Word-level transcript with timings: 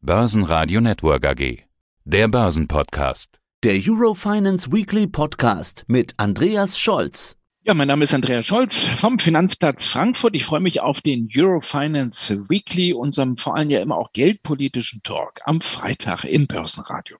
Börsenradio 0.00 0.80
Network 0.80 1.26
AG. 1.26 1.64
Der 2.04 2.28
Börsenpodcast. 2.28 3.40
Der 3.64 3.74
Eurofinance 3.84 4.70
Weekly 4.70 5.08
Podcast 5.08 5.84
mit 5.88 6.14
Andreas 6.18 6.78
Scholz. 6.78 7.36
Ja, 7.64 7.74
mein 7.74 7.88
Name 7.88 8.04
ist 8.04 8.14
Andreas 8.14 8.46
Scholz 8.46 8.76
vom 8.76 9.18
Finanzplatz 9.18 9.86
Frankfurt. 9.86 10.36
Ich 10.36 10.44
freue 10.44 10.60
mich 10.60 10.80
auf 10.80 11.00
den 11.00 11.28
Eurofinance 11.34 12.48
Weekly, 12.48 12.92
unserem 12.92 13.36
vor 13.36 13.56
allem 13.56 13.70
ja 13.70 13.80
immer 13.80 13.96
auch 13.96 14.12
geldpolitischen 14.12 15.02
Talk 15.02 15.40
am 15.44 15.60
Freitag 15.60 16.22
im 16.22 16.46
Börsenradio. 16.46 17.16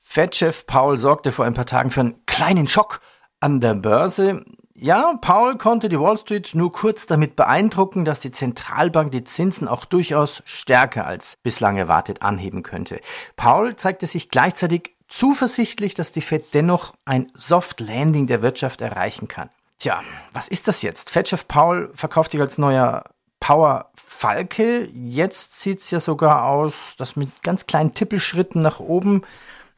Fed-Chef 0.00 0.66
Paul 0.66 0.98
sorgte 0.98 1.32
vor 1.32 1.46
ein 1.46 1.54
paar 1.54 1.64
Tagen 1.64 1.90
für 1.90 2.00
einen 2.00 2.26
kleinen 2.26 2.68
Schock 2.68 3.00
an 3.40 3.62
der 3.62 3.72
Börse. 3.72 4.44
Ja, 4.80 5.14
Paul 5.20 5.58
konnte 5.58 5.88
die 5.88 5.98
Wall 5.98 6.16
Street 6.16 6.50
nur 6.54 6.70
kurz 6.70 7.06
damit 7.06 7.34
beeindrucken, 7.34 8.04
dass 8.04 8.20
die 8.20 8.30
Zentralbank 8.30 9.10
die 9.10 9.24
Zinsen 9.24 9.66
auch 9.66 9.84
durchaus 9.84 10.40
stärker 10.44 11.04
als 11.04 11.36
bislang 11.42 11.76
erwartet 11.76 12.22
anheben 12.22 12.62
könnte. 12.62 13.00
Paul 13.34 13.74
zeigte 13.74 14.06
sich 14.06 14.28
gleichzeitig 14.28 14.94
zuversichtlich, 15.08 15.94
dass 15.94 16.12
die 16.12 16.20
Fed 16.20 16.54
dennoch 16.54 16.94
ein 17.04 17.26
Soft 17.34 17.80
Landing 17.80 18.28
der 18.28 18.40
Wirtschaft 18.40 18.80
erreichen 18.80 19.26
kann. 19.26 19.50
Tja, 19.80 20.00
was 20.32 20.46
ist 20.46 20.68
das 20.68 20.82
jetzt? 20.82 21.10
Fed-Chef 21.10 21.48
Paul 21.48 21.90
verkauft 21.94 22.30
sich 22.30 22.40
als 22.40 22.56
neuer 22.56 23.02
Power 23.40 23.90
Falke. 23.96 24.88
Jetzt 24.94 25.58
sieht's 25.58 25.90
ja 25.90 25.98
sogar 25.98 26.44
aus, 26.44 26.94
dass 26.96 27.16
mit 27.16 27.42
ganz 27.42 27.66
kleinen 27.66 27.94
Tippelschritten 27.94 28.62
nach 28.62 28.78
oben 28.78 29.22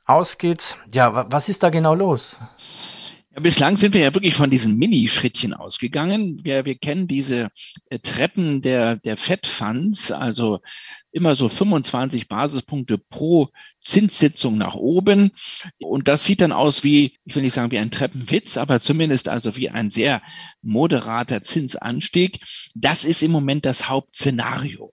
ausgeht. 0.04 0.76
Ja, 0.92 1.30
was 1.32 1.48
ist 1.48 1.62
da 1.62 1.70
genau 1.70 1.94
los? 1.94 2.36
Ja, 3.32 3.40
bislang 3.40 3.76
sind 3.76 3.94
wir 3.94 4.00
ja 4.00 4.12
wirklich 4.12 4.34
von 4.34 4.50
diesen 4.50 4.76
Mini-Schrittchen 4.76 5.54
ausgegangen. 5.54 6.40
Wir, 6.42 6.64
wir 6.64 6.74
kennen 6.76 7.06
diese 7.06 7.50
äh, 7.88 8.00
Treppen 8.00 8.60
der, 8.60 8.96
der 8.96 9.16
Fed-Funds, 9.16 10.10
also 10.10 10.58
immer 11.12 11.36
so 11.36 11.48
25 11.48 12.26
Basispunkte 12.26 12.98
pro 12.98 13.50
Zinssitzung 13.84 14.58
nach 14.58 14.74
oben. 14.74 15.30
Und 15.78 16.08
das 16.08 16.24
sieht 16.24 16.40
dann 16.40 16.50
aus 16.50 16.82
wie, 16.82 17.18
ich 17.24 17.36
will 17.36 17.42
nicht 17.42 17.54
sagen 17.54 17.70
wie 17.70 17.78
ein 17.78 17.92
Treppenwitz, 17.92 18.56
aber 18.56 18.80
zumindest 18.80 19.28
also 19.28 19.56
wie 19.56 19.70
ein 19.70 19.90
sehr 19.90 20.22
moderater 20.60 21.44
Zinsanstieg. 21.44 22.40
Das 22.74 23.04
ist 23.04 23.22
im 23.22 23.30
Moment 23.30 23.64
das 23.64 23.88
Hauptszenario. 23.88 24.92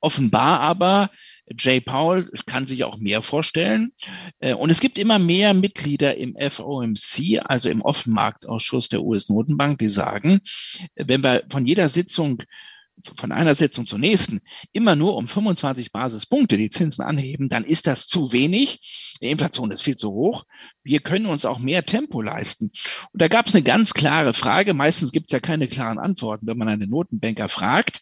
Offenbar 0.00 0.60
aber 0.60 1.10
Jay 1.58 1.80
Powell 1.80 2.30
kann 2.46 2.66
sich 2.66 2.84
auch 2.84 2.98
mehr 2.98 3.22
vorstellen. 3.22 3.92
Äh, 4.38 4.54
und 4.54 4.70
es 4.70 4.80
gibt 4.80 4.98
immer 4.98 5.18
mehr 5.18 5.54
Mitglieder 5.54 6.16
im 6.16 6.36
FOMC, 6.36 7.40
also 7.44 7.68
im 7.68 7.82
Offenmarktausschuss 7.82 8.88
der 8.88 9.02
US-Notenbank, 9.02 9.78
die 9.78 9.88
sagen, 9.88 10.40
wenn 10.94 11.22
wir 11.22 11.44
von 11.50 11.66
jeder 11.66 11.88
Sitzung 11.88 12.42
von 13.16 13.32
einer 13.32 13.54
Sitzung 13.54 13.86
zur 13.86 13.98
nächsten 13.98 14.40
immer 14.72 14.96
nur 14.96 15.16
um 15.16 15.28
25 15.28 15.92
Basispunkte 15.92 16.56
die 16.56 16.70
Zinsen 16.70 17.04
anheben, 17.04 17.48
dann 17.48 17.64
ist 17.64 17.86
das 17.86 18.06
zu 18.06 18.32
wenig. 18.32 19.16
Die 19.20 19.30
Inflation 19.30 19.70
ist 19.70 19.82
viel 19.82 19.96
zu 19.96 20.10
hoch. 20.10 20.44
Wir 20.82 21.00
können 21.00 21.26
uns 21.26 21.44
auch 21.44 21.58
mehr 21.58 21.84
Tempo 21.84 22.22
leisten. 22.22 22.70
Und 23.12 23.22
da 23.22 23.28
gab 23.28 23.48
es 23.48 23.54
eine 23.54 23.62
ganz 23.64 23.94
klare 23.94 24.34
Frage. 24.34 24.74
Meistens 24.74 25.12
gibt 25.12 25.26
es 25.26 25.32
ja 25.32 25.40
keine 25.40 25.68
klaren 25.68 25.98
Antworten, 25.98 26.46
wenn 26.46 26.58
man 26.58 26.68
einen 26.68 26.90
Notenbanker 26.90 27.48
fragt. 27.48 28.00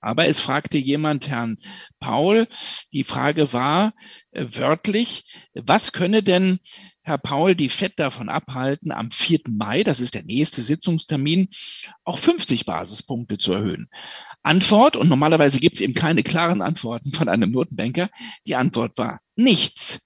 Aber 0.00 0.26
es 0.26 0.40
fragte 0.40 0.78
jemand 0.78 1.28
Herrn 1.28 1.58
Paul. 2.00 2.48
Die 2.92 3.04
Frage 3.04 3.52
war 3.52 3.94
äh, 4.32 4.46
wörtlich, 4.48 5.24
was 5.54 5.92
könne 5.92 6.22
denn 6.22 6.60
Herr 7.06 7.18
Paul 7.18 7.54
die 7.54 7.68
FED 7.68 7.98
davon 7.98 8.30
abhalten, 8.30 8.90
am 8.90 9.10
4. 9.10 9.40
Mai, 9.48 9.84
das 9.84 10.00
ist 10.00 10.14
der 10.14 10.22
nächste 10.22 10.62
Sitzungstermin, 10.62 11.50
auch 12.02 12.18
50 12.18 12.64
Basispunkte 12.64 13.36
zu 13.36 13.52
erhöhen. 13.52 13.90
Antwort, 14.44 14.96
und 14.96 15.08
normalerweise 15.08 15.58
gibt 15.58 15.76
es 15.76 15.80
eben 15.80 15.94
keine 15.94 16.22
klaren 16.22 16.62
Antworten 16.62 17.12
von 17.12 17.28
einem 17.28 17.50
Notenbanker, 17.50 18.10
die 18.46 18.54
Antwort 18.54 18.98
war 18.98 19.20
nichts. 19.36 20.00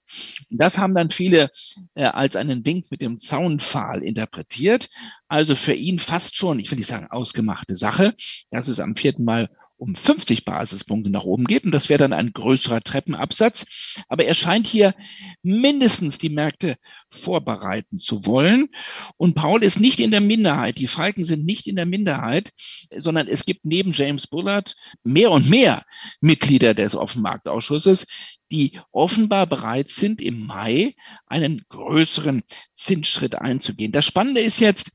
Das 0.49 0.77
haben 0.77 0.95
dann 0.95 1.11
viele 1.11 1.51
äh, 1.93 2.05
als 2.05 2.35
einen 2.35 2.65
Wink 2.65 2.89
mit 2.89 3.01
dem 3.01 3.19
Zaunpfahl 3.19 4.01
interpretiert. 4.01 4.89
Also 5.27 5.55
für 5.55 5.73
ihn 5.73 5.99
fast 5.99 6.35
schon, 6.35 6.59
ich 6.59 6.71
will 6.71 6.77
nicht 6.77 6.87
sagen 6.87 7.07
ausgemachte 7.09 7.75
Sache, 7.75 8.15
dass 8.49 8.67
es 8.67 8.79
am 8.79 8.95
4. 8.95 9.15
Mai 9.19 9.49
um 9.79 9.95
50 9.95 10.45
Basispunkte 10.45 11.09
nach 11.09 11.23
oben 11.23 11.45
geht. 11.45 11.63
Und 11.63 11.71
das 11.71 11.89
wäre 11.89 11.97
dann 11.97 12.13
ein 12.13 12.33
größerer 12.33 12.81
Treppenabsatz. 12.81 13.65
Aber 14.07 14.25
er 14.25 14.33
scheint 14.33 14.67
hier 14.67 14.93
mindestens 15.41 16.17
die 16.17 16.29
Märkte 16.29 16.77
vorbereiten 17.09 17.97
zu 17.97 18.25
wollen. 18.25 18.69
Und 19.17 19.35
Paul 19.35 19.63
ist 19.63 19.79
nicht 19.79 19.99
in 19.99 20.11
der 20.11 20.21
Minderheit. 20.21 20.77
Die 20.77 20.87
Falken 20.87 21.23
sind 21.23 21.45
nicht 21.45 21.65
in 21.65 21.77
der 21.77 21.85
Minderheit, 21.85 22.51
sondern 22.95 23.27
es 23.27 23.45
gibt 23.45 23.63
neben 23.63 23.93
James 23.93 24.27
Bullard 24.27 24.75
mehr 25.03 25.31
und 25.31 25.49
mehr 25.49 25.85
Mitglieder 26.19 26.73
des 26.73 26.93
Offenmarktausschusses, 26.95 28.05
die 28.51 28.79
offenbar 28.91 29.47
bereit 29.47 29.91
sind, 29.91 30.21
im 30.21 30.45
Mai 30.45 30.95
einen 31.27 31.63
größeren 31.69 32.43
Zinsschritt 32.75 33.35
einzugehen. 33.35 33.91
Das 33.91 34.05
Spannende 34.05 34.41
ist 34.41 34.59
jetzt, 34.59 34.91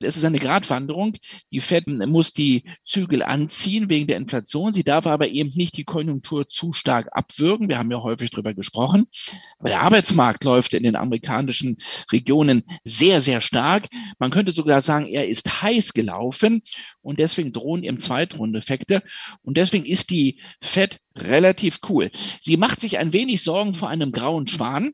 es 0.00 0.16
ist 0.16 0.24
eine 0.24 0.38
Gratwanderung. 0.38 1.16
Die 1.52 1.60
Fed 1.60 1.86
muss 1.86 2.32
die 2.32 2.64
Zügel 2.84 3.22
anziehen 3.22 3.88
wegen 3.88 4.06
der 4.06 4.16
Inflation. 4.16 4.72
Sie 4.72 4.84
darf 4.84 5.06
aber 5.06 5.28
eben 5.28 5.52
nicht 5.54 5.76
die 5.76 5.84
Konjunktur 5.84 6.48
zu 6.48 6.72
stark 6.72 7.08
abwürgen. 7.12 7.68
Wir 7.68 7.78
haben 7.78 7.90
ja 7.90 8.02
häufig 8.02 8.30
darüber 8.30 8.54
gesprochen. 8.54 9.06
Aber 9.58 9.68
der 9.68 9.82
Arbeitsmarkt 9.82 10.44
läuft 10.44 10.74
in 10.74 10.82
den 10.82 10.96
amerikanischen 10.96 11.76
Regionen 12.10 12.64
sehr, 12.84 13.20
sehr 13.20 13.40
stark. 13.40 13.88
Man 14.18 14.30
könnte 14.30 14.52
sogar 14.52 14.82
sagen, 14.82 15.06
er 15.06 15.28
ist 15.28 15.62
heiß 15.62 15.92
gelaufen 15.92 16.62
und 17.02 17.20
deswegen 17.20 17.52
drohen 17.52 17.84
ihm 17.84 18.00
Zweitrundeffekte. 18.00 19.02
Und 19.42 19.56
deswegen 19.56 19.86
ist 19.86 20.10
die 20.10 20.40
Fed 20.60 20.98
relativ 21.16 21.80
cool. 21.88 22.10
Sie 22.40 22.56
macht 22.56 22.80
sich 22.80 22.98
ein 22.98 23.12
wenig 23.12 23.42
Sorgen 23.42 23.74
vor 23.74 23.88
einem 23.88 24.12
grauen 24.12 24.46
Schwan 24.46 24.92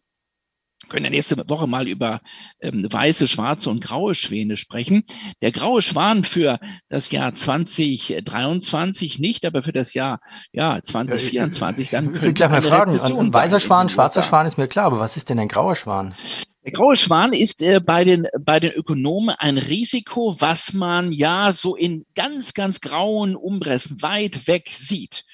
können 0.89 1.05
ja 1.07 1.11
nächste 1.11 1.37
Woche 1.49 1.67
mal 1.67 1.89
über 1.89 2.21
ähm, 2.61 2.87
weiße, 2.91 3.27
schwarze 3.27 3.71
und 3.71 3.83
graue 3.83 4.15
Schwäne 4.15 4.57
sprechen. 4.57 5.05
Der 5.41 5.53
graue 5.53 5.83
Schwan 5.83 6.25
für 6.25 6.59
das 6.89 7.11
Jahr 7.11 7.35
2023 7.35 9.19
nicht, 9.19 9.47
aber 9.47 9.63
für 9.63 9.73
das 9.73 9.95
Jahr 9.95 10.21
ja 10.53 10.81
2024 10.83 11.91
dann. 11.91 12.15
Ich 12.15 12.23
will 12.23 12.33
gleich 12.33 12.51
mal 12.51 12.63
fragen, 12.63 13.01
ein 13.01 13.33
weißer 13.33 13.61
Schwan, 13.61 13.89
schwarzer 13.89 14.23
Schwan 14.23 14.47
ist 14.47 14.59
mir 14.59 14.69
klar, 14.69 14.87
aber 14.87 15.01
was 15.01 15.17
ist 15.17 15.31
denn 15.31 15.39
ein 15.39 15.49
grauer 15.49 15.77
Schwan? 15.77 16.15
Der 16.65 16.71
graue 16.71 16.95
Schwan 16.95 17.33
ist 17.33 17.61
äh, 17.61 17.81
bei, 17.81 18.05
den, 18.05 18.29
bei 18.39 18.61
den 18.61 18.71
Ökonomen 18.71 19.35
ein 19.37 19.59
Risiko, 19.59 20.37
was 20.39 20.73
man 20.73 21.11
ja 21.11 21.53
so 21.53 21.75
in 21.75 22.07
ganz, 22.15 22.55
ganz 22.55 22.81
grauen 22.81 23.35
Umrissen 23.35 24.01
weit 24.01 24.47
weg 24.47 24.71
sieht. 24.71 25.25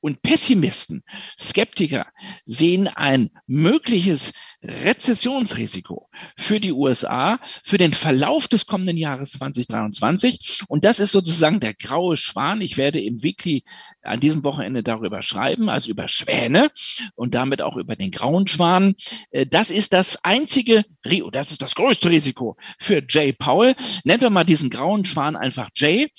Und 0.00 0.22
Pessimisten, 0.22 1.02
Skeptiker 1.40 2.06
sehen 2.44 2.86
ein 2.86 3.30
mögliches 3.48 4.32
Rezessionsrisiko 4.62 6.08
für 6.36 6.60
die 6.60 6.72
USA, 6.72 7.40
für 7.64 7.78
den 7.78 7.92
Verlauf 7.92 8.46
des 8.46 8.66
kommenden 8.66 8.96
Jahres 8.96 9.32
2023. 9.32 10.62
Und 10.68 10.84
das 10.84 11.00
ist 11.00 11.10
sozusagen 11.10 11.58
der 11.58 11.74
graue 11.74 12.16
Schwan. 12.16 12.60
Ich 12.60 12.76
werde 12.76 13.00
im 13.00 13.24
Weekly 13.24 13.64
an 14.02 14.20
diesem 14.20 14.44
Wochenende 14.44 14.84
darüber 14.84 15.22
schreiben, 15.22 15.68
also 15.68 15.90
über 15.90 16.06
Schwäne 16.06 16.70
und 17.16 17.34
damit 17.34 17.60
auch 17.60 17.76
über 17.76 17.96
den 17.96 18.12
grauen 18.12 18.46
Schwan. 18.46 18.94
Äh, 19.32 19.46
das 19.46 19.70
ist 19.70 19.92
das 19.92 20.24
einzige 20.24 20.75
Rio, 21.04 21.30
das 21.30 21.50
ist 21.50 21.62
das 21.62 21.74
größte 21.74 22.10
Risiko 22.10 22.56
für 22.78 23.02
Jay 23.08 23.32
Powell. 23.32 23.74
Nennen 24.04 24.20
wir 24.20 24.30
mal 24.30 24.44
diesen 24.44 24.70
grauen 24.70 25.04
Schwan 25.04 25.36
einfach 25.36 25.70
Jay. 25.74 26.10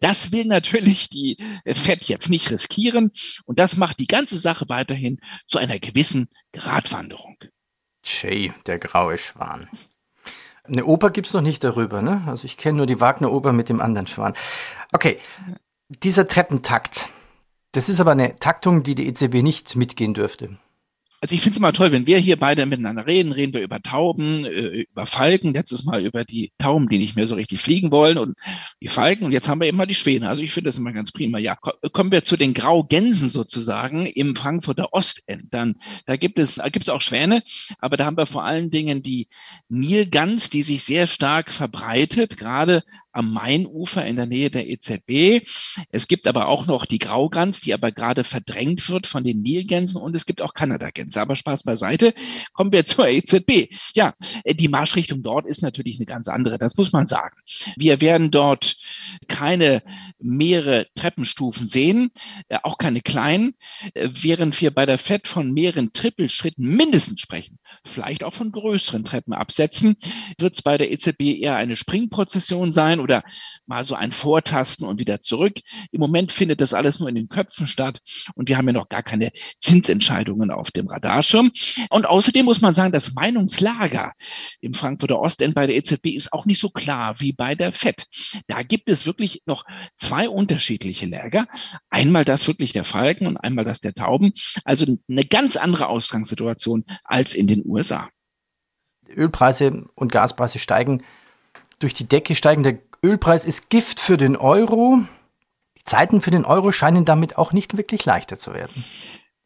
Das 0.00 0.32
will 0.32 0.44
natürlich 0.44 1.08
die 1.08 1.36
Fed 1.66 2.04
jetzt 2.04 2.28
nicht 2.28 2.50
riskieren 2.50 3.12
und 3.44 3.58
das 3.58 3.76
macht 3.76 3.98
die 4.00 4.06
ganze 4.06 4.38
Sache 4.38 4.68
weiterhin 4.68 5.20
zu 5.46 5.58
einer 5.58 5.78
gewissen 5.78 6.28
Gratwanderung. 6.52 7.36
Jay, 8.04 8.52
der 8.66 8.78
graue 8.78 9.18
Schwan. 9.18 9.68
Eine 10.64 10.84
Oper 10.84 11.10
gibt's 11.10 11.32
noch 11.32 11.40
nicht 11.40 11.64
darüber, 11.64 12.02
ne? 12.02 12.22
Also 12.26 12.44
ich 12.44 12.56
kenne 12.56 12.78
nur 12.78 12.86
die 12.86 13.00
Wagner-Oper 13.00 13.52
mit 13.52 13.68
dem 13.68 13.80
anderen 13.80 14.06
Schwan. 14.06 14.34
Okay, 14.92 15.18
dieser 15.88 16.28
Treppentakt, 16.28 17.08
das 17.72 17.88
ist 17.88 18.00
aber 18.00 18.12
eine 18.12 18.36
Taktung, 18.36 18.82
die 18.82 18.94
die 18.94 19.08
EZB 19.08 19.42
nicht 19.42 19.76
mitgehen 19.76 20.14
dürfte. 20.14 20.58
Also 21.22 21.36
ich 21.36 21.40
finde 21.40 21.54
es 21.54 21.58
immer 21.58 21.72
toll, 21.72 21.92
wenn 21.92 22.08
wir 22.08 22.18
hier 22.18 22.36
beide 22.36 22.66
miteinander 22.66 23.06
reden, 23.06 23.30
reden 23.30 23.52
wir 23.52 23.62
über 23.62 23.80
Tauben, 23.80 24.44
äh, 24.44 24.86
über 24.90 25.06
Falken, 25.06 25.54
letztes 25.54 25.84
Mal 25.84 26.04
über 26.04 26.24
die 26.24 26.50
Tauben, 26.58 26.88
die 26.88 26.98
nicht 26.98 27.14
mehr 27.14 27.28
so 27.28 27.36
richtig 27.36 27.60
fliegen 27.60 27.92
wollen 27.92 28.18
und 28.18 28.36
die 28.80 28.88
Falken 28.88 29.24
und 29.26 29.30
jetzt 29.30 29.48
haben 29.48 29.60
wir 29.60 29.68
immer 29.68 29.86
die 29.86 29.94
Schwäne. 29.94 30.28
Also 30.28 30.42
ich 30.42 30.50
finde 30.50 30.70
das 30.70 30.78
immer 30.78 30.92
ganz 30.92 31.12
prima. 31.12 31.38
Ja, 31.38 31.54
kommen 31.92 32.10
wir 32.10 32.24
zu 32.24 32.36
den 32.36 32.54
Graugänsen 32.54 33.30
sozusagen 33.30 34.06
im 34.06 34.34
Frankfurter 34.34 34.92
Ostend. 34.92 35.54
Dann, 35.54 35.76
da 36.06 36.16
gibt 36.16 36.40
es, 36.40 36.56
da 36.56 36.68
gibt 36.70 36.86
es 36.86 36.88
auch 36.88 37.00
Schwäne, 37.00 37.44
aber 37.78 37.96
da 37.96 38.04
haben 38.04 38.16
wir 38.16 38.26
vor 38.26 38.42
allen 38.42 38.70
Dingen 38.70 39.04
die 39.04 39.28
Nilgans, 39.68 40.50
die 40.50 40.64
sich 40.64 40.82
sehr 40.82 41.06
stark 41.06 41.52
verbreitet, 41.52 42.36
gerade 42.36 42.82
am 43.12 43.32
Mainufer 43.32 44.04
in 44.04 44.16
der 44.16 44.26
Nähe 44.26 44.50
der 44.50 44.68
EZB. 44.68 45.46
Es 45.90 46.08
gibt 46.08 46.26
aber 46.26 46.48
auch 46.48 46.66
noch 46.66 46.86
die 46.86 46.98
Graugans, 46.98 47.60
die 47.60 47.74
aber 47.74 47.92
gerade 47.92 48.24
verdrängt 48.24 48.88
wird 48.88 49.06
von 49.06 49.22
den 49.22 49.42
Nilgänsen 49.42 50.00
und 50.00 50.16
es 50.16 50.26
gibt 50.26 50.42
auch 50.42 50.54
Kanadagänse. 50.54 51.11
Zins. 51.12 51.16
Aber 51.16 51.36
Spaß 51.36 51.62
beiseite, 51.62 52.14
kommen 52.52 52.72
wir 52.72 52.84
zur 52.86 53.08
EZB. 53.08 53.74
Ja, 53.94 54.14
die 54.46 54.68
Marschrichtung 54.68 55.22
dort 55.22 55.46
ist 55.46 55.62
natürlich 55.62 55.98
eine 55.98 56.06
ganz 56.06 56.28
andere, 56.28 56.58
das 56.58 56.76
muss 56.76 56.92
man 56.92 57.06
sagen. 57.06 57.36
Wir 57.76 58.00
werden 58.00 58.30
dort 58.30 58.76
keine 59.28 59.82
mehrere 60.18 60.86
Treppenstufen 60.94 61.66
sehen, 61.66 62.10
äh, 62.48 62.58
auch 62.62 62.78
keine 62.78 63.00
kleinen, 63.00 63.54
äh, 63.94 64.08
während 64.10 64.60
wir 64.60 64.72
bei 64.72 64.86
der 64.86 64.98
FED 64.98 65.28
von 65.28 65.52
mehreren 65.52 65.92
Trippelschritten 65.92 66.66
mindestens 66.66 67.20
sprechen, 67.20 67.58
vielleicht 67.84 68.24
auch 68.24 68.34
von 68.34 68.50
größeren 68.50 69.04
Treppenabsätzen, 69.04 69.96
wird 70.38 70.54
es 70.54 70.62
bei 70.62 70.78
der 70.78 70.90
EZB 70.90 71.40
eher 71.40 71.56
eine 71.56 71.76
Springprozession 71.76 72.72
sein 72.72 73.00
oder 73.00 73.22
mal 73.66 73.84
so 73.84 73.94
ein 73.94 74.12
Vortasten 74.12 74.86
und 74.86 74.98
wieder 74.98 75.20
zurück. 75.20 75.54
Im 75.90 76.00
Moment 76.00 76.32
findet 76.32 76.60
das 76.60 76.74
alles 76.74 76.98
nur 76.98 77.08
in 77.08 77.14
den 77.14 77.28
Köpfen 77.28 77.66
statt 77.66 78.00
und 78.34 78.48
wir 78.48 78.56
haben 78.56 78.66
ja 78.66 78.72
noch 78.72 78.88
gar 78.88 79.02
keine 79.02 79.32
Zinsentscheidungen 79.60 80.50
auf 80.50 80.70
dem 80.70 80.88
Radarschirm. 81.02 81.52
Und 81.90 82.06
außerdem 82.06 82.44
muss 82.44 82.60
man 82.60 82.74
sagen, 82.74 82.92
das 82.92 83.12
Meinungslager 83.14 84.12
im 84.60 84.74
Frankfurter 84.74 85.18
Ostend 85.18 85.54
bei 85.54 85.66
der 85.66 85.76
EZB 85.76 86.08
ist 86.08 86.32
auch 86.32 86.46
nicht 86.46 86.60
so 86.60 86.70
klar 86.70 87.20
wie 87.20 87.32
bei 87.32 87.54
der 87.54 87.72
FED. 87.72 88.06
Da 88.46 88.62
gibt 88.62 88.88
es 88.88 89.06
wirklich 89.06 89.42
noch 89.46 89.64
zwei 89.98 90.28
unterschiedliche 90.28 91.06
Lager. 91.06 91.46
Einmal 91.90 92.24
das 92.24 92.46
wirklich 92.46 92.72
der 92.72 92.84
Falken 92.84 93.26
und 93.26 93.36
einmal 93.36 93.64
das 93.64 93.80
der 93.80 93.94
Tauben. 93.94 94.32
Also 94.64 94.86
eine 95.08 95.24
ganz 95.24 95.56
andere 95.56 95.88
Ausgangssituation 95.88 96.84
als 97.04 97.34
in 97.34 97.46
den 97.46 97.62
USA. 97.64 98.08
Ölpreise 99.08 99.88
und 99.94 100.12
Gaspreise 100.12 100.58
steigen 100.58 101.02
durch 101.78 101.94
die 101.94 102.08
Decke. 102.08 102.34
Steigender 102.34 102.74
Ölpreis 103.04 103.44
ist 103.44 103.68
Gift 103.68 104.00
für 104.00 104.16
den 104.16 104.36
Euro. 104.36 105.00
Die 105.76 105.84
Zeiten 105.84 106.20
für 106.20 106.30
den 106.30 106.44
Euro 106.44 106.70
scheinen 106.70 107.04
damit 107.04 107.36
auch 107.36 107.52
nicht 107.52 107.76
wirklich 107.76 108.04
leichter 108.04 108.38
zu 108.38 108.54
werden. 108.54 108.84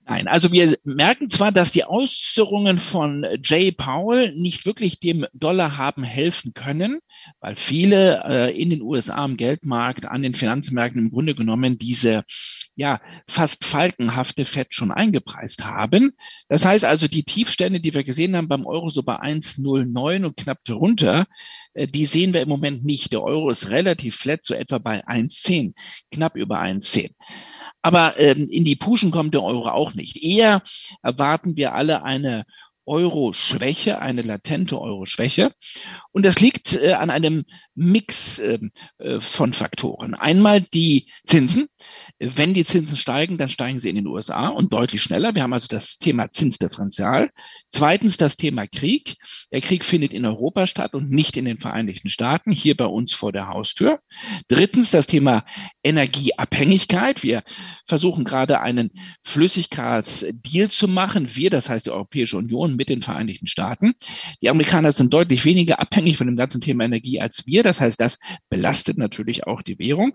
Nein, 0.09 0.29
also 0.29 0.53
wir 0.53 0.79
merken 0.85 1.29
zwar, 1.29 1.51
dass 1.51 1.73
die 1.73 1.85
Äußerungen 1.85 2.79
von 2.79 3.27
Jay 3.43 3.73
Powell 3.73 4.33
nicht 4.37 4.65
wirklich 4.65 5.01
dem 5.01 5.27
Dollar 5.33 5.79
haben 5.79 6.05
helfen 6.05 6.55
können, 6.55 7.01
weil 7.41 7.57
viele 7.57 8.23
äh, 8.25 8.57
in 8.57 8.71
den 8.71 8.83
USA 8.83 9.17
am 9.17 9.37
Geldmarkt, 9.37 10.07
an 10.07 10.23
den 10.23 10.37
Finanzmärkten 10.37 11.07
im 11.07 11.11
Grunde 11.11 11.35
genommen 11.35 11.77
diese 11.77 12.23
ja 12.77 13.01
fast 13.27 13.65
falkenhafte 13.65 14.45
Fett 14.45 14.75
schon 14.75 14.93
eingepreist 14.93 15.65
haben. 15.65 16.13
Das 16.49 16.65
heißt 16.65 16.85
also, 16.85 17.09
die 17.09 17.25
Tiefstände, 17.25 17.81
die 17.81 17.93
wir 17.93 18.05
gesehen 18.05 18.37
haben 18.37 18.49
beim 18.49 18.65
Euro 18.65 18.91
so 18.91 19.03
bei 19.03 19.17
1,09 19.17 20.25
und 20.25 20.37
knapp 20.37 20.59
darunter, 20.65 21.27
äh, 21.73 21.89
die 21.89 22.07
sehen 22.07 22.33
wir 22.33 22.43
im 22.43 22.49
Moment 22.49 22.85
nicht. 22.85 23.13
Der 23.13 23.25
Euro 23.25 23.51
ist 23.51 23.71
relativ 23.71 24.15
flat, 24.15 24.45
so 24.45 24.55
etwa 24.55 24.79
bei 24.79 25.05
1,10, 25.05 25.75
knapp 26.13 26.37
über 26.37 26.61
1,10. 26.61 27.11
Aber 27.87 28.19
ähm, 28.19 28.49
in 28.51 28.65
die 28.65 28.75
Puschen 28.75 29.13
kommt 29.13 29.33
der 29.33 29.45
Euro 29.45 29.69
auch 29.69 29.95
nicht. 29.95 30.21
Eher 30.21 30.61
erwarten 31.05 31.55
wir 31.57 31.73
alle 31.73 32.03
eine 32.03 32.45
Euro-Schwäche, 32.85 34.01
eine 34.01 34.23
latente 34.23 34.81
Euro-Schwäche. 34.81 35.53
Und 36.11 36.25
das 36.25 36.41
liegt 36.41 36.73
äh, 36.73 36.95
an 36.95 37.11
einem 37.11 37.45
Mix 37.77 38.39
ähm, 38.39 38.73
äh, 38.99 39.21
von 39.21 39.53
Faktoren. 39.53 40.15
Einmal 40.15 40.63
die 40.63 41.09
Zinsen. 41.27 41.69
Wenn 42.19 42.55
die 42.55 42.65
Zinsen 42.65 42.97
steigen, 42.97 43.37
dann 43.37 43.51
steigen 43.51 43.79
sie 43.79 43.91
in 43.91 43.97
den 43.97 44.07
USA 44.07 44.49
und 44.49 44.73
deutlich 44.73 45.03
schneller. 45.03 45.35
Wir 45.35 45.43
haben 45.43 45.53
also 45.53 45.69
das 45.69 45.99
Thema 45.99 46.33
Zinsdifferenzial. 46.33 47.31
Zweitens 47.71 48.17
das 48.17 48.37
Thema 48.37 48.67
Krieg. 48.67 49.17
Der 49.53 49.61
Krieg 49.61 49.85
findet 49.85 50.15
in 50.15 50.25
Europa 50.25 50.67
statt 50.67 50.95
und 50.95 51.11
nicht 51.11 51.37
in 51.37 51.45
den 51.45 51.59
Vereinigten 51.59 52.09
Staaten, 52.09 52.51
hier 52.51 52.77
bei 52.77 52.87
uns 52.87 53.13
vor 53.13 53.33
der 53.33 53.49
Haustür. 53.49 54.01
Drittens 54.49 54.91
das 54.91 55.07
Thema 55.07 55.45
Energieabhängigkeit. 55.85 57.23
Wir 57.23 57.43
versuchen 57.87 58.25
gerade 58.25 58.61
einen 58.61 58.91
Flüssigkeitsdeal 59.23 60.71
zu 60.71 60.89
machen. 60.89 61.37
Wir, 61.37 61.51
das 61.51 61.69
heißt 61.69 61.87
die 61.87 61.91
Europäische 61.91 62.39
Union 62.39 62.77
mit 62.77 62.89
den 62.89 63.03
Vereinigten 63.03 63.47
Staaten. 63.47 63.95
Die 64.41 64.49
Amerikaner 64.49 64.93
sind 64.93 65.13
deutlich 65.13 65.45
weniger 65.45 65.81
abhängig 65.81 66.17
von 66.17 66.27
dem 66.27 66.37
ganzen 66.37 66.63
Thema 66.63 66.85
Energie 66.85 67.21
als 67.21 67.47
wir. 67.47 67.66
Das 67.67 67.81
heißt, 67.81 68.01
das 68.01 68.19
belastet 68.49 68.97
natürlich 68.97 69.47
auch 69.47 69.61
die 69.61 69.79
Währung. 69.81 70.15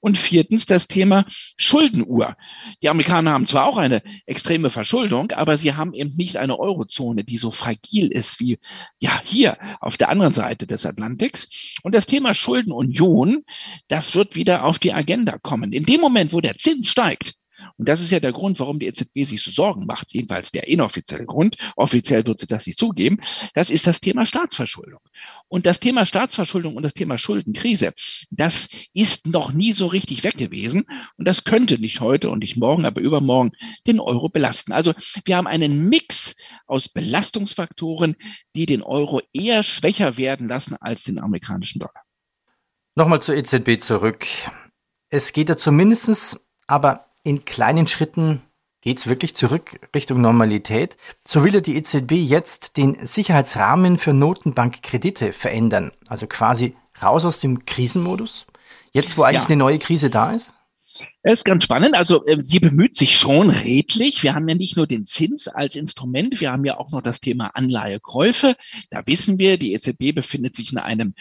Und 0.00 0.18
viertens 0.18 0.66
das 0.66 0.86
Thema 0.86 1.24
Schuldenuhr. 1.56 2.36
Die 2.82 2.90
Amerikaner 2.90 3.32
haben 3.32 3.46
zwar 3.46 3.64
auch 3.64 3.78
eine 3.78 4.02
extreme 4.26 4.68
Verschuldung, 4.68 5.32
aber 5.32 5.56
sie 5.56 5.74
haben 5.74 5.94
eben 5.94 6.14
nicht 6.16 6.36
eine 6.36 6.58
Eurozone, 6.58 7.24
die 7.24 7.38
so 7.38 7.50
fragil 7.50 8.08
ist 8.12 8.38
wie 8.38 8.58
ja 8.98 9.18
hier 9.24 9.56
auf 9.80 9.96
der 9.96 10.10
anderen 10.10 10.34
Seite 10.34 10.66
des 10.66 10.84
Atlantiks. 10.84 11.48
Und 11.82 11.94
das 11.94 12.04
Thema 12.04 12.34
Schuldenunion, 12.34 13.44
das 13.88 14.14
wird 14.14 14.34
wieder 14.34 14.64
auf 14.64 14.78
die 14.78 14.92
Agenda 14.92 15.38
kommen. 15.38 15.72
In 15.72 15.86
dem 15.86 16.02
Moment, 16.02 16.34
wo 16.34 16.42
der 16.42 16.58
Zins 16.58 16.88
steigt, 16.88 17.34
und 17.80 17.88
das 17.88 18.02
ist 18.02 18.10
ja 18.10 18.20
der 18.20 18.32
Grund, 18.32 18.60
warum 18.60 18.78
die 18.78 18.86
EZB 18.88 19.24
sich 19.24 19.42
so 19.42 19.50
Sorgen 19.50 19.86
macht, 19.86 20.12
jedenfalls 20.12 20.50
der 20.50 20.68
inoffizielle 20.68 21.24
Grund. 21.24 21.56
Offiziell 21.76 22.26
wird 22.26 22.38
sie 22.38 22.46
das 22.46 22.66
nicht 22.66 22.78
zugeben. 22.78 23.20
Das 23.54 23.70
ist 23.70 23.86
das 23.86 24.02
Thema 24.02 24.26
Staatsverschuldung. 24.26 25.00
Und 25.48 25.64
das 25.64 25.80
Thema 25.80 26.04
Staatsverschuldung 26.04 26.76
und 26.76 26.82
das 26.82 26.92
Thema 26.92 27.16
Schuldenkrise, 27.16 27.94
das 28.28 28.68
ist 28.92 29.26
noch 29.26 29.52
nie 29.52 29.72
so 29.72 29.86
richtig 29.86 30.24
weg 30.24 30.36
gewesen. 30.36 30.84
Und 31.16 31.26
das 31.26 31.44
könnte 31.44 31.78
nicht 31.78 32.02
heute 32.02 32.28
und 32.28 32.40
nicht 32.40 32.58
morgen, 32.58 32.84
aber 32.84 33.00
übermorgen 33.00 33.52
den 33.86 33.98
Euro 33.98 34.28
belasten. 34.28 34.72
Also 34.72 34.92
wir 35.24 35.38
haben 35.38 35.46
einen 35.46 35.88
Mix 35.88 36.34
aus 36.66 36.86
Belastungsfaktoren, 36.86 38.14
die 38.54 38.66
den 38.66 38.82
Euro 38.82 39.22
eher 39.32 39.62
schwächer 39.62 40.18
werden 40.18 40.48
lassen 40.48 40.76
als 40.76 41.04
den 41.04 41.18
amerikanischen 41.18 41.78
Dollar. 41.78 42.04
Nochmal 42.94 43.22
zur 43.22 43.36
EZB 43.36 43.80
zurück. 43.80 44.26
Es 45.08 45.32
geht 45.32 45.48
ja 45.48 45.56
zumindestens, 45.56 46.38
aber 46.66 47.09
in 47.22 47.44
kleinen 47.44 47.86
Schritten 47.86 48.42
geht 48.80 48.98
es 48.98 49.06
wirklich 49.06 49.34
zurück 49.36 49.78
Richtung 49.94 50.20
Normalität. 50.20 50.96
So 51.26 51.44
will 51.44 51.54
ja 51.54 51.60
die 51.60 51.76
EZB 51.76 52.12
jetzt 52.12 52.76
den 52.76 53.06
Sicherheitsrahmen 53.06 53.98
für 53.98 54.12
Notenbankkredite 54.14 55.32
verändern. 55.32 55.92
Also 56.08 56.26
quasi 56.26 56.76
raus 57.02 57.24
aus 57.24 57.40
dem 57.40 57.66
Krisenmodus. 57.66 58.46
Jetzt, 58.92 59.16
wo 59.16 59.22
eigentlich 59.22 59.44
ja. 59.44 59.48
eine 59.48 59.56
neue 59.56 59.78
Krise 59.78 60.10
da 60.10 60.32
ist? 60.32 60.52
Das 61.22 61.34
ist 61.34 61.44
ganz 61.44 61.64
spannend. 61.64 61.96
Also 61.96 62.24
äh, 62.26 62.40
sie 62.40 62.60
bemüht 62.60 62.96
sich 62.96 63.18
schon 63.18 63.50
redlich. 63.50 64.22
Wir 64.22 64.34
haben 64.34 64.48
ja 64.48 64.54
nicht 64.54 64.76
nur 64.76 64.86
den 64.86 65.06
Zins 65.06 65.48
als 65.48 65.76
Instrument, 65.76 66.40
wir 66.40 66.50
haben 66.50 66.64
ja 66.64 66.78
auch 66.78 66.90
noch 66.90 67.02
das 67.02 67.20
Thema 67.20 67.50
Anleihekäufe. 67.54 68.56
Da 68.90 69.06
wissen 69.06 69.38
wir, 69.38 69.58
die 69.58 69.74
EZB 69.74 70.14
befindet 70.14 70.56
sich 70.56 70.72
in 70.72 70.78
einem, 70.78 71.14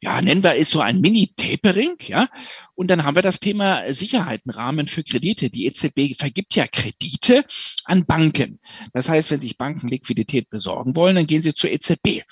ja, 0.00 0.20
nennen 0.20 0.42
wir 0.42 0.56
es 0.56 0.70
so 0.70 0.80
ein 0.80 1.00
Mini-Tapering, 1.00 1.96
ja. 2.06 2.28
Und 2.74 2.90
dann 2.90 3.04
haben 3.04 3.14
wir 3.16 3.22
das 3.22 3.38
Thema 3.38 3.92
Sicherheitenrahmen 3.92 4.88
für 4.88 5.04
Kredite. 5.04 5.50
Die 5.50 5.66
EZB 5.66 6.18
vergibt 6.18 6.54
ja 6.56 6.66
Kredite 6.66 7.44
an 7.84 8.04
Banken. 8.06 8.60
Das 8.92 9.08
heißt, 9.08 9.30
wenn 9.30 9.40
sich 9.40 9.58
Banken 9.58 9.88
Liquidität 9.88 10.50
besorgen 10.50 10.96
wollen, 10.96 11.16
dann 11.16 11.26
gehen 11.26 11.42
sie 11.42 11.54
zur 11.54 11.70
EZB. 11.70 12.22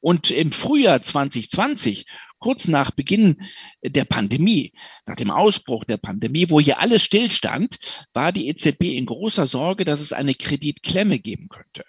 Und 0.00 0.30
im 0.30 0.52
Frühjahr 0.52 1.02
2020 1.02 2.06
kurz 2.40 2.66
nach 2.66 2.90
Beginn 2.90 3.42
der 3.82 4.04
Pandemie, 4.04 4.72
nach 5.06 5.16
dem 5.16 5.30
Ausbruch 5.30 5.84
der 5.84 5.98
Pandemie, 5.98 6.50
wo 6.50 6.58
hier 6.58 6.80
alles 6.80 7.02
stillstand, 7.02 7.78
war 8.12 8.32
die 8.32 8.48
EZB 8.48 8.96
in 8.96 9.06
großer 9.06 9.46
Sorge, 9.46 9.84
dass 9.84 10.00
es 10.00 10.12
eine 10.12 10.34
Kreditklemme 10.34 11.18
geben 11.18 11.48
könnte. 11.48 11.84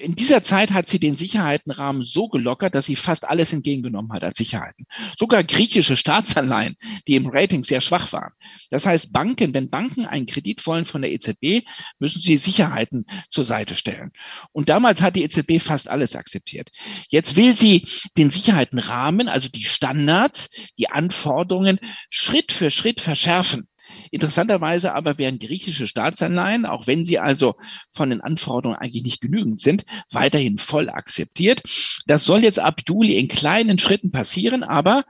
In 0.00 0.14
dieser 0.14 0.42
Zeit 0.42 0.72
hat 0.72 0.88
sie 0.88 0.98
den 0.98 1.16
Sicherheitenrahmen 1.16 2.02
so 2.02 2.28
gelockert, 2.28 2.74
dass 2.74 2.86
sie 2.86 2.96
fast 2.96 3.26
alles 3.26 3.52
entgegengenommen 3.52 4.12
hat 4.12 4.24
als 4.24 4.38
Sicherheiten. 4.38 4.84
Sogar 5.18 5.44
griechische 5.44 5.96
Staatsanleihen, 5.96 6.76
die 7.06 7.14
im 7.14 7.28
Rating 7.28 7.62
sehr 7.64 7.80
schwach 7.80 8.12
waren. 8.12 8.32
Das 8.70 8.84
heißt, 8.84 9.12
Banken, 9.12 9.54
wenn 9.54 9.70
Banken 9.70 10.06
einen 10.06 10.26
Kredit 10.26 10.66
wollen 10.66 10.84
von 10.84 11.02
der 11.02 11.12
EZB, 11.12 11.64
müssen 11.98 12.20
sie 12.20 12.36
Sicherheiten 12.36 13.06
zur 13.30 13.44
Seite 13.44 13.76
stellen. 13.76 14.10
Und 14.52 14.68
damals 14.68 15.00
hat 15.00 15.16
die 15.16 15.22
EZB 15.22 15.60
fast 15.60 15.88
alles 15.88 16.16
akzeptiert. 16.16 16.70
Jetzt 17.08 17.36
will 17.36 17.56
sie 17.56 17.86
den 18.16 18.30
Sicherheitenrahmen, 18.30 19.28
also 19.28 19.48
die 19.48 19.64
Standards, 19.68 20.48
die 20.78 20.90
Anforderungen 20.90 21.78
Schritt 22.10 22.52
für 22.52 22.70
Schritt 22.70 23.00
verschärfen. 23.00 23.68
Interessanterweise 24.10 24.94
aber 24.94 25.18
werden 25.18 25.38
griechische 25.38 25.86
Staatsanleihen, 25.86 26.66
auch 26.66 26.86
wenn 26.86 27.04
sie 27.04 27.18
also 27.18 27.54
von 27.90 28.10
den 28.10 28.20
Anforderungen 28.20 28.78
eigentlich 28.78 29.02
nicht 29.02 29.20
genügend 29.20 29.60
sind, 29.60 29.84
weiterhin 30.10 30.58
voll 30.58 30.88
akzeptiert. 30.90 31.62
Das 32.06 32.24
soll 32.24 32.42
jetzt 32.42 32.58
ab 32.58 32.80
Juli 32.86 33.18
in 33.18 33.28
kleinen 33.28 33.78
Schritten 33.78 34.10
passieren, 34.10 34.62
aber 34.62 35.04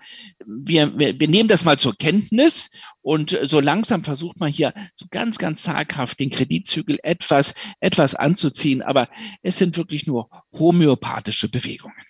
wir, 0.47 0.99
wir, 0.99 1.19
wir 1.19 1.29
nehmen 1.29 1.49
das 1.49 1.65
mal 1.65 1.79
zur 1.79 1.97
Kenntnis 1.97 2.69
und 3.01 3.39
so 3.43 3.61
langsam 3.61 4.05
versucht 4.05 4.39
man 4.41 4.53
hier 4.53 4.75
so 4.97 5.07
ganz, 5.11 5.39
ganz 5.39 5.63
zaghaft 5.63 6.21
den 6.21 6.31
Kreditzügel 6.31 6.99
etwas, 7.03 7.55
etwas 7.81 8.15
anzuziehen, 8.15 8.83
aber 8.83 9.09
es 9.43 9.59
sind 9.59 9.77
wirklich 9.77 10.07
nur 10.07 10.29
homöopathische 10.53 11.49
Bewegungen. 11.49 12.08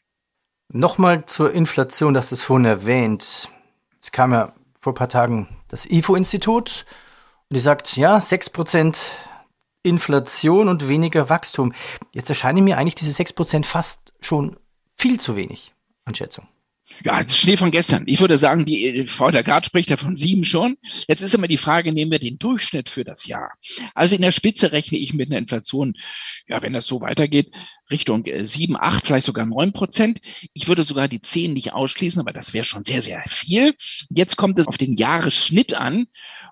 Nochmal 0.71 1.25
zur 1.25 1.53
Inflation, 1.53 2.13
das 2.13 2.31
ist 2.31 2.43
vorhin 2.43 2.67
erwähnt. 2.67 3.49
Es 4.03 4.13
kam 4.13 4.33
ja 4.33 4.53
vor 4.79 4.93
ein 4.93 4.97
paar 4.97 5.09
Tagen 5.09 5.49
das 5.69 5.87
IFO-Institut 5.87 6.85
und 7.49 7.55
die 7.55 7.61
sagt, 7.61 7.97
ja, 7.97 8.19
6% 8.19 8.99
Inflation 9.83 10.69
und 10.69 10.87
weniger 10.87 11.31
Wachstum. 11.31 11.73
Jetzt 12.13 12.29
erscheinen 12.29 12.65
mir 12.65 12.77
eigentlich 12.77 12.97
diese 12.97 13.13
6% 13.13 13.65
fast 13.65 14.13
schon 14.21 14.57
viel 14.97 15.19
zu 15.19 15.37
wenig 15.37 15.73
an 16.05 16.15
Schätzung. 16.15 16.47
Ja, 17.05 17.23
das 17.23 17.33
ist 17.33 17.39
Schnee 17.39 17.57
von 17.57 17.71
gestern. 17.71 18.05
Ich 18.07 18.21
würde 18.21 18.39
sagen, 18.39 18.65
die 18.65 19.07
Frau 19.07 19.29
Lagarde 19.29 19.67
spricht 19.67 19.91
ja 19.91 19.97
von 19.97 20.17
sieben 20.17 20.45
schon. 20.45 20.77
Jetzt 21.07 21.21
ist 21.21 21.35
immer 21.35 21.49
die 21.49 21.59
Frage, 21.59 21.93
nehmen 21.93 22.11
wir 22.11 22.19
den 22.19 22.39
Durchschnitt 22.39 22.89
für 22.89 23.05
das 23.05 23.27
Jahr. 23.27 23.53
Also 23.95 24.17
in 24.17 24.23
der 24.23 24.33
Spitze 24.33 24.73
rechne 24.73 24.99
ich 24.99 25.15
mit 25.15 25.31
einer 25.31 25.39
Inflation, 25.39 25.97
ja, 26.47 26.63
wenn 26.63 26.73
das 26.73 26.87
so 26.87 27.01
weitergeht, 27.01 27.55
Richtung 27.90 28.25
äh, 28.26 28.45
sieben, 28.45 28.76
acht, 28.76 29.07
vielleicht 29.07 29.26
sogar 29.26 29.47
neun 29.47 29.73
Prozent. 29.73 30.21
Ich 30.52 30.68
würde 30.68 30.85
sogar 30.85 31.09
die 31.09 31.23
zehn 31.23 31.52
nicht 31.52 31.73
ausschließen, 31.73 32.21
aber 32.21 32.33
das 32.33 32.52
wäre 32.52 32.64
schon 32.64 32.85
sehr, 32.85 33.02
sehr 33.02 33.23
viel. 33.28 33.75
Jetzt 34.11 34.37
kommt 34.37 34.59
es 34.59 34.66
auf 34.66 34.78
den 34.78 34.97
Jahresschnitt 34.97 35.75
an. 35.75 36.07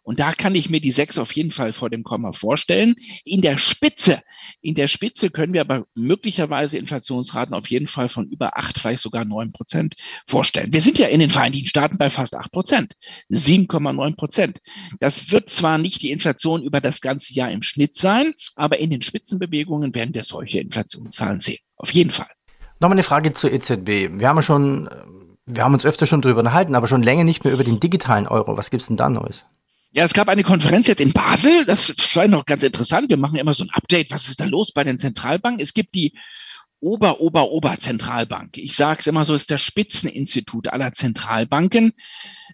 Und 0.06 0.20
da 0.20 0.32
kann 0.32 0.54
ich 0.54 0.70
mir 0.70 0.80
die 0.80 0.92
sechs 0.92 1.18
auf 1.18 1.32
jeden 1.32 1.50
Fall 1.50 1.72
vor 1.72 1.90
dem 1.90 2.04
Komma 2.04 2.30
vorstellen. 2.30 2.94
In 3.24 3.42
der 3.42 3.58
Spitze, 3.58 4.22
in 4.60 4.76
der 4.76 4.86
Spitze 4.86 5.30
können 5.30 5.52
wir 5.52 5.62
aber 5.62 5.86
möglicherweise 5.96 6.78
Inflationsraten 6.78 7.52
auf 7.52 7.68
jeden 7.68 7.88
Fall 7.88 8.08
von 8.08 8.28
über 8.28 8.56
acht, 8.56 8.78
vielleicht 8.78 9.02
sogar 9.02 9.24
neun 9.24 9.50
Prozent 9.50 9.96
vorstellen. 10.24 10.72
Wir 10.72 10.80
sind 10.80 11.00
ja 11.00 11.08
in 11.08 11.18
den 11.18 11.30
Vereinigten 11.30 11.66
Staaten 11.66 11.98
bei 11.98 12.08
fast 12.08 12.36
acht 12.36 12.52
Prozent, 12.52 12.92
7,9 13.32 14.14
Prozent. 14.14 14.58
Das 15.00 15.32
wird 15.32 15.50
zwar 15.50 15.76
nicht 15.76 16.02
die 16.02 16.12
Inflation 16.12 16.62
über 16.62 16.80
das 16.80 17.00
ganze 17.00 17.34
Jahr 17.34 17.50
im 17.50 17.64
Schnitt 17.64 17.96
sein, 17.96 18.32
aber 18.54 18.78
in 18.78 18.90
den 18.90 19.02
Spitzenbewegungen 19.02 19.92
werden 19.92 20.14
wir 20.14 20.22
solche 20.22 20.60
Inflationszahlen 20.60 21.25
sehen. 21.40 21.58
Auf 21.76 21.92
jeden 21.92 22.10
Fall. 22.10 22.30
Nochmal 22.80 22.96
eine 22.96 23.02
Frage 23.02 23.32
zur 23.32 23.52
EZB. 23.52 24.18
Wir 24.18 24.28
haben 24.28 24.42
schon, 24.42 24.88
wir 25.46 25.64
haben 25.64 25.74
uns 25.74 25.86
öfter 25.86 26.06
schon 26.06 26.22
drüber 26.22 26.40
unterhalten, 26.40 26.74
aber 26.74 26.88
schon 26.88 27.02
länger 27.02 27.24
nicht 27.24 27.44
mehr 27.44 27.52
über 27.52 27.64
den 27.64 27.80
digitalen 27.80 28.26
Euro. 28.26 28.56
Was 28.56 28.70
gibt's 28.70 28.86
denn 28.86 28.96
da 28.96 29.08
Neues? 29.08 29.46
Ja, 29.92 30.04
es 30.04 30.12
gab 30.12 30.28
eine 30.28 30.42
Konferenz 30.42 30.86
jetzt 30.88 31.00
in 31.00 31.12
Basel. 31.12 31.64
Das 31.64 31.94
scheint 31.98 32.32
noch 32.32 32.44
ganz 32.44 32.62
interessant. 32.62 33.08
Wir 33.08 33.16
machen 33.16 33.36
immer 33.36 33.54
so 33.54 33.64
ein 33.64 33.70
Update. 33.72 34.10
Was 34.10 34.28
ist 34.28 34.40
da 34.40 34.44
los 34.44 34.72
bei 34.72 34.84
den 34.84 34.98
Zentralbanken? 34.98 35.62
Es 35.62 35.72
gibt 35.72 35.94
die 35.94 36.12
Ober, 36.80 37.20
Ober, 37.20 37.50
Ober 37.50 37.78
Zentralbank. 37.78 38.58
Ich 38.58 38.76
sage 38.76 39.00
es 39.00 39.06
immer 39.06 39.24
so, 39.24 39.34
ist 39.34 39.50
das 39.50 39.62
Spitzeninstitut 39.62 40.68
aller 40.68 40.92
Zentralbanken, 40.92 41.92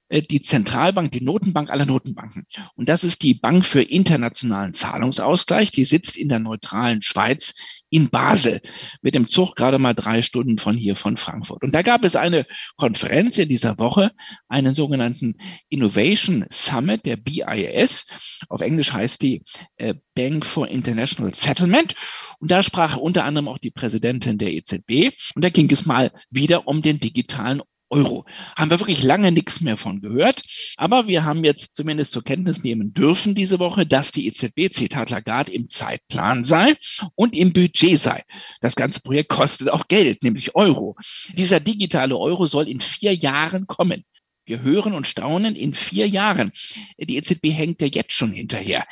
äh, 0.08 0.22
die 0.22 0.42
Zentralbank, 0.42 1.10
die 1.10 1.24
Notenbank 1.24 1.70
aller 1.70 1.86
Notenbanken. 1.86 2.46
Und 2.76 2.88
das 2.88 3.02
ist 3.02 3.22
die 3.22 3.34
Bank 3.34 3.64
für 3.64 3.82
internationalen 3.82 4.74
Zahlungsausgleich. 4.74 5.72
Die 5.72 5.84
sitzt 5.84 6.16
in 6.16 6.28
der 6.28 6.38
neutralen 6.38 7.02
Schweiz 7.02 7.54
in 7.92 8.08
Basel 8.08 8.62
mit 9.02 9.14
dem 9.14 9.28
Zug 9.28 9.54
gerade 9.54 9.78
mal 9.78 9.94
drei 9.94 10.22
Stunden 10.22 10.56
von 10.56 10.78
hier 10.78 10.96
von 10.96 11.18
Frankfurt. 11.18 11.62
Und 11.62 11.74
da 11.74 11.82
gab 11.82 12.04
es 12.04 12.16
eine 12.16 12.46
Konferenz 12.76 13.36
in 13.36 13.50
dieser 13.50 13.76
Woche, 13.78 14.12
einen 14.48 14.74
sogenannten 14.74 15.34
Innovation 15.68 16.46
Summit 16.50 17.04
der 17.04 17.16
BIS. 17.16 18.06
Auf 18.48 18.62
Englisch 18.62 18.94
heißt 18.94 19.20
die 19.20 19.44
äh, 19.76 19.94
Bank 20.14 20.46
for 20.46 20.68
International 20.68 21.34
Settlement. 21.34 21.94
Und 22.38 22.50
da 22.50 22.62
sprach 22.62 22.96
unter 22.96 23.24
anderem 23.24 23.46
auch 23.46 23.58
die 23.58 23.70
Präsidentin 23.70 24.38
der 24.38 24.54
EZB. 24.54 25.12
Und 25.34 25.44
da 25.44 25.50
ging 25.50 25.70
es 25.70 25.84
mal 25.84 26.12
wieder 26.30 26.66
um 26.66 26.80
den 26.80 26.98
digitalen 26.98 27.60
Euro. 27.92 28.24
Haben 28.56 28.70
wir 28.70 28.80
wirklich 28.80 29.02
lange 29.02 29.30
nichts 29.30 29.60
mehr 29.60 29.76
von 29.76 30.00
gehört. 30.00 30.42
Aber 30.76 31.06
wir 31.06 31.24
haben 31.24 31.44
jetzt 31.44 31.76
zumindest 31.76 32.12
zur 32.12 32.24
Kenntnis 32.24 32.64
nehmen 32.64 32.92
dürfen 32.92 33.34
diese 33.34 33.58
Woche, 33.58 33.86
dass 33.86 34.10
die 34.10 34.26
EZB, 34.26 34.72
Zitat 34.72 35.10
Lagarde, 35.10 35.52
im 35.52 35.68
Zeitplan 35.68 36.44
sei 36.44 36.76
und 37.14 37.36
im 37.36 37.52
Budget 37.52 38.00
sei. 38.00 38.24
Das 38.60 38.74
ganze 38.74 39.00
Projekt 39.00 39.28
kostet 39.28 39.68
auch 39.68 39.86
Geld, 39.88 40.22
nämlich 40.22 40.56
Euro. 40.56 40.96
Dieser 41.34 41.60
digitale 41.60 42.16
Euro 42.16 42.46
soll 42.46 42.68
in 42.68 42.80
vier 42.80 43.14
Jahren 43.14 43.66
kommen. 43.66 44.04
Wir 44.44 44.62
hören 44.62 44.92
und 44.92 45.06
staunen 45.06 45.54
in 45.54 45.72
vier 45.72 46.08
Jahren. 46.08 46.50
Die 46.98 47.16
EZB 47.16 47.50
hängt 47.52 47.80
ja 47.80 47.86
jetzt 47.86 48.12
schon 48.12 48.32
hinterher. 48.32 48.86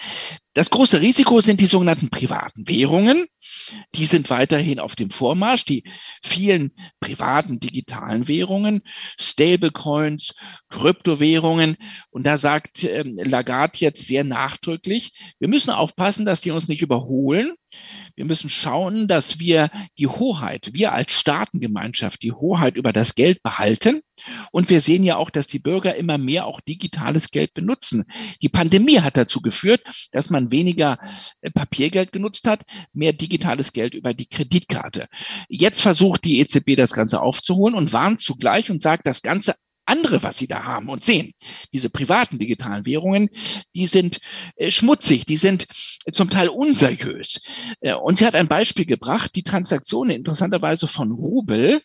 Das 0.55 0.71
große 0.71 1.01
Risiko 1.01 1.41
sind 1.41 1.61
die 1.61 1.67
sogenannten 1.67 2.09
privaten 2.09 2.69
Währungen. 2.69 3.27
Die 3.95 4.07
sind 4.07 4.31
weiterhin 4.31 4.79
auf 4.81 4.97
dem 4.97 5.11
Vormarsch. 5.11 5.65
Die 5.65 5.85
vielen 6.23 6.73
privaten 7.01 7.61
digitalen 7.61 8.29
Währungen, 8.29 8.83
Stablecoins, 9.19 10.35
Kryptowährungen. 10.69 11.77
Und 12.11 12.27
da 12.27 12.39
sagt 12.39 12.85
ähm, 12.85 13.19
Lagarde 13.23 13.79
jetzt 13.79 14.07
sehr 14.07 14.25
nachdrücklich, 14.25 15.13
wir 15.39 15.49
müssen 15.49 15.71
aufpassen, 15.71 16.27
dass 16.27 16.41
die 16.41 16.51
uns 16.51 16.69
nicht 16.69 16.83
überholen. 16.83 17.55
Wir 18.17 18.25
müssen 18.25 18.51
schauen, 18.51 19.07
dass 19.07 19.39
wir 19.39 19.71
die 19.99 20.09
Hoheit, 20.09 20.71
wir 20.73 20.93
als 20.93 21.13
Staatengemeinschaft, 21.13 22.23
die 22.23 22.33
Hoheit 22.33 22.77
über 22.77 22.93
das 22.93 23.15
Geld 23.15 23.43
behalten. 23.43 24.03
Und 24.53 24.69
wir 24.69 24.81
sehen 24.81 25.05
ja 25.05 25.17
auch, 25.17 25.31
dass 25.31 25.47
die 25.47 25.59
Bürger 25.59 25.95
immer 25.97 26.19
mehr 26.19 26.47
auch 26.47 26.61
digitales 26.61 27.31
Geld 27.31 27.55
benutzen. 27.55 28.05
Die 28.43 28.49
Pandemie 28.49 29.01
hat 29.01 29.17
dazu 29.17 29.41
geführt, 29.41 29.83
dass 30.13 30.31
man 30.31 30.51
weniger 30.51 30.99
äh, 31.41 31.51
Papiergeld 31.51 32.13
genutzt 32.13 32.47
hat, 32.47 32.65
mehr 32.93 33.13
digitales 33.51 33.73
Geld 33.73 33.95
über 33.95 34.15
die 34.15 34.27
Kreditkarte. 34.27 35.09
Jetzt 35.49 35.81
versucht 35.81 36.25
die 36.25 36.41
EZB 36.41 36.77
das 36.77 36.93
Ganze 36.93 37.21
aufzuholen 37.21 37.75
und 37.75 37.93
warnt 37.93 38.21
zugleich 38.21 38.71
und 38.71 38.83
sagt, 38.83 39.07
das 39.07 39.23
Ganze 39.23 39.55
andere, 39.91 40.23
was 40.23 40.39
sie 40.39 40.47
da 40.47 40.65
haben 40.65 40.89
und 40.89 41.05
sehen. 41.05 41.33
Diese 41.73 41.91
privaten 41.91 42.39
digitalen 42.39 42.87
Währungen, 42.87 43.29
die 43.75 43.87
sind 43.87 44.21
äh, 44.57 44.71
schmutzig, 44.71 45.25
die 45.25 45.37
sind 45.37 45.67
äh, 46.05 46.13
zum 46.13 46.31
Teil 46.31 46.49
unseriös. 46.49 47.41
Äh, 47.81 47.95
und 47.95 48.19
sie 48.19 48.27
hat 48.27 48.37
ein 48.37 48.49
Beispiel 48.49 48.87
gebracht, 48.87 49.33
die 49.35 49.43
Transaktionen 49.43 50.17
interessanterweise 50.17 50.87
von 50.87 51.11
Rubel 51.11 51.83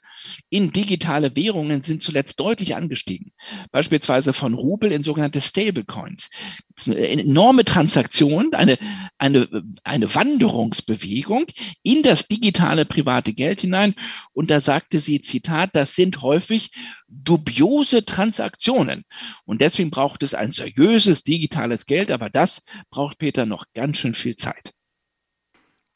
in 0.49 0.71
digitale 0.71 1.35
Währungen 1.35 1.81
sind 1.81 2.03
zuletzt 2.03 2.39
deutlich 2.39 2.75
angestiegen. 2.75 3.31
Beispielsweise 3.71 4.33
von 4.33 4.53
Rubel 4.53 4.91
in 4.91 5.03
sogenannte 5.03 5.41
Stablecoins. 5.41 6.29
Das 6.75 6.87
ist 6.87 6.95
eine 6.95 7.07
enorme 7.07 7.65
Transaktion, 7.65 8.53
eine, 8.53 8.77
eine, 9.17 9.47
eine 9.83 10.13
Wanderungsbewegung 10.13 11.45
in 11.81 12.03
das 12.03 12.27
digitale 12.27 12.85
private 12.85 13.33
Geld 13.33 13.61
hinein. 13.61 13.95
Und 14.33 14.51
da 14.51 14.59
sagte 14.59 14.99
sie, 14.99 15.21
Zitat, 15.21 15.71
das 15.73 15.95
sind 15.95 16.21
häufig 16.21 16.71
dubiose 17.07 17.94
Transaktionen. 18.03 19.05
Und 19.45 19.61
deswegen 19.61 19.91
braucht 19.91 20.23
es 20.23 20.33
ein 20.33 20.51
seriöses 20.51 21.23
digitales 21.23 21.85
Geld, 21.85 22.11
aber 22.11 22.29
das 22.29 22.63
braucht 22.89 23.19
Peter 23.19 23.45
noch 23.45 23.65
ganz 23.73 23.99
schön 23.99 24.15
viel 24.15 24.35
Zeit. 24.35 24.73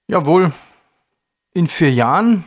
Jawohl, 0.08 0.54
in 1.54 1.68
vier 1.68 1.92
Jahren. 1.92 2.46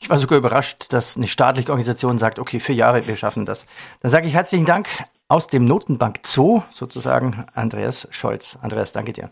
Ich 0.00 0.08
war 0.10 0.18
sogar 0.18 0.38
überrascht, 0.38 0.92
dass 0.92 1.16
eine 1.16 1.26
staatliche 1.26 1.70
Organisation 1.70 2.18
sagt, 2.18 2.38
okay, 2.38 2.60
vier 2.60 2.74
Jahre, 2.74 3.06
wir 3.06 3.16
schaffen 3.16 3.44
das. 3.44 3.66
Dann 4.00 4.10
sage 4.10 4.28
ich 4.28 4.34
herzlichen 4.34 4.64
Dank 4.64 4.88
aus 5.26 5.48
dem 5.48 5.64
Notenbank 5.64 6.20
Zoo, 6.24 6.62
sozusagen, 6.70 7.44
Andreas 7.54 8.08
Scholz. 8.10 8.58
Andreas, 8.62 8.92
danke 8.92 9.12
dir. 9.12 9.30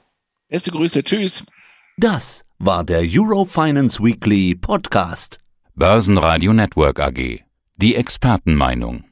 Beste 0.49 0.71
Grüße, 0.71 1.03
tschüss. 1.03 1.45
Das 1.97 2.45
war 2.59 2.85
der 2.85 3.01
Eurofinance 3.03 4.03
Weekly 4.03 4.55
Podcast. 4.55 5.39
Börsenradio 5.75 6.53
Network 6.53 7.01
AG. 7.01 7.41
Die 7.77 7.95
Expertenmeinung. 7.95 9.06